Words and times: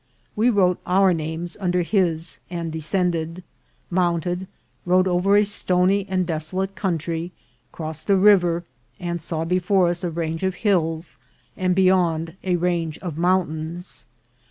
We 0.35 0.49
wrote 0.49 0.79
our 0.87 1.13
names 1.13 1.55
under 1.59 1.83
his 1.83 2.39
and 2.49 2.71
descended, 2.71 3.43
mounted, 3.91 4.47
rode 4.83 5.07
over 5.07 5.37
a 5.37 5.45
stony 5.45 6.07
and 6.09 6.25
desolate 6.25 6.73
country, 6.73 7.31
crossed 7.71 8.09
a 8.09 8.15
river, 8.15 8.63
and 8.99 9.21
saw 9.21 9.45
before 9.45 9.89
us 9.89 10.03
a 10.03 10.09
range 10.09 10.41
of 10.41 10.55
hills, 10.65 11.19
and 11.55 11.75
beyond 11.75 12.33
a 12.43 12.55
range 12.55 12.97
of 12.97 13.19
mountains. 13.19 14.07